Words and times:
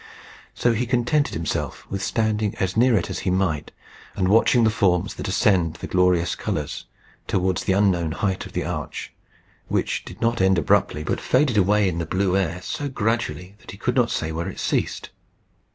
So 0.55 0.73
he 0.73 0.87
contented 0.87 1.35
himself 1.35 1.85
with 1.87 2.01
standing 2.01 2.55
as 2.55 2.75
near 2.75 2.97
it 2.97 3.11
as 3.11 3.19
he 3.19 3.29
might, 3.29 3.69
and 4.15 4.29
watching 4.29 4.63
the 4.63 4.71
forms 4.71 5.13
that 5.13 5.27
ascended 5.27 5.79
the 5.79 5.85
glorious 5.85 6.33
colours 6.33 6.85
towards 7.27 7.65
the 7.65 7.73
unknown 7.73 8.13
height 8.13 8.47
of 8.47 8.53
the 8.53 8.65
arch, 8.65 9.13
which 9.67 10.03
did 10.03 10.19
not 10.19 10.41
end 10.41 10.57
abruptly, 10.57 11.03
but 11.03 11.21
faded 11.21 11.55
away 11.55 11.87
in 11.87 11.99
the 11.99 12.07
blue 12.07 12.35
air, 12.35 12.63
so 12.63 12.89
gradually 12.89 13.53
that 13.59 13.69
he 13.69 13.77
could 13.77 13.93
not 13.93 14.09
say 14.09 14.31
where 14.31 14.49
it 14.49 14.59
ceased. 14.59 15.11